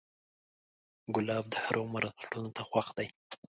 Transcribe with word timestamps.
ګلاب 1.15 1.45
د 1.53 1.55
هر 1.63 1.75
عمر 1.83 2.03
زړونو 2.21 2.49
ته 2.57 2.61
خوښ 2.69 2.87
دی. 2.97 3.07